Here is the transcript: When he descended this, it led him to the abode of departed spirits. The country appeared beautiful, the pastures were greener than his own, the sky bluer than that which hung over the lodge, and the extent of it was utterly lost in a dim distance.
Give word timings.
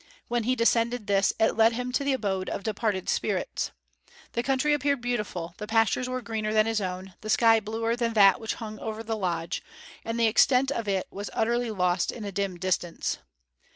When 0.29 0.45
he 0.45 0.55
descended 0.55 1.05
this, 1.05 1.31
it 1.39 1.55
led 1.55 1.73
him 1.73 1.91
to 1.91 2.03
the 2.03 2.13
abode 2.13 2.49
of 2.49 2.63
departed 2.63 3.07
spirits. 3.07 3.69
The 4.31 4.41
country 4.41 4.73
appeared 4.73 4.99
beautiful, 4.99 5.53
the 5.59 5.67
pastures 5.67 6.09
were 6.09 6.23
greener 6.23 6.51
than 6.53 6.65
his 6.65 6.81
own, 6.81 7.13
the 7.21 7.29
sky 7.29 7.59
bluer 7.59 7.95
than 7.95 8.13
that 8.13 8.41
which 8.41 8.55
hung 8.55 8.79
over 8.79 9.03
the 9.03 9.15
lodge, 9.15 9.61
and 10.03 10.19
the 10.19 10.25
extent 10.25 10.71
of 10.71 10.87
it 10.87 11.05
was 11.11 11.29
utterly 11.33 11.69
lost 11.69 12.11
in 12.11 12.23
a 12.25 12.31
dim 12.31 12.57
distance. 12.57 13.19